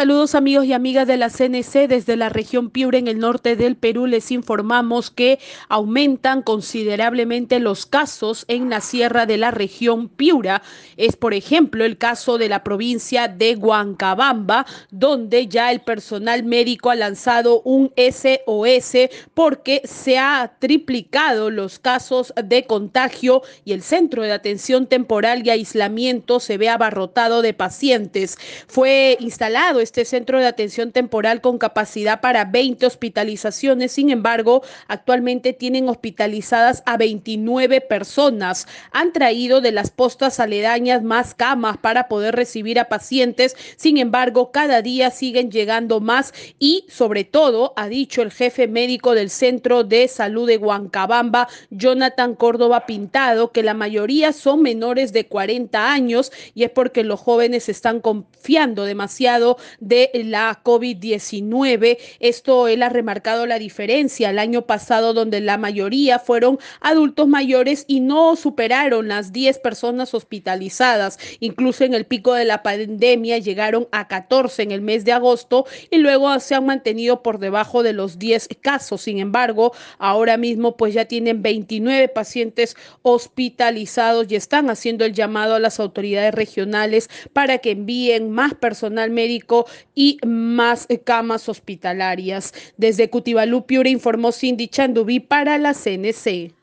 [0.00, 3.76] Saludos amigos y amigas de la CNC desde la región Piura en el norte del
[3.76, 4.06] Perú.
[4.06, 5.38] Les informamos que
[5.68, 10.62] aumentan considerablemente los casos en la sierra de la región Piura.
[10.96, 16.88] Es por ejemplo el caso de la provincia de Huancabamba, donde ya el personal médico
[16.88, 24.22] ha lanzado un SOS porque se ha triplicado los casos de contagio y el centro
[24.22, 28.38] de atención temporal y aislamiento se ve abarrotado de pacientes.
[28.66, 33.90] Fue instalado este centro de atención temporal con capacidad para 20 hospitalizaciones.
[33.90, 38.68] Sin embargo, actualmente tienen hospitalizadas a 29 personas.
[38.92, 43.56] Han traído de las postas aledañas más camas para poder recibir a pacientes.
[43.76, 49.16] Sin embargo, cada día siguen llegando más y sobre todo, ha dicho el jefe médico
[49.16, 55.26] del Centro de Salud de Huancabamba, Jonathan Córdoba Pintado, que la mayoría son menores de
[55.26, 61.98] 40 años y es porque los jóvenes están confiando demasiado de la COVID-19.
[62.18, 67.84] Esto él ha remarcado la diferencia el año pasado donde la mayoría fueron adultos mayores
[67.86, 71.18] y no superaron las 10 personas hospitalizadas.
[71.40, 75.66] Incluso en el pico de la pandemia llegaron a 14 en el mes de agosto
[75.90, 79.02] y luego se han mantenido por debajo de los 10 casos.
[79.02, 85.54] Sin embargo, ahora mismo pues ya tienen 29 pacientes hospitalizados y están haciendo el llamado
[85.54, 89.59] a las autoridades regionales para que envíen más personal médico
[89.94, 92.52] y más camas hospitalarias.
[92.76, 96.59] Desde Cutibalú, Piura, informó Cindy Chandubí para la CNC.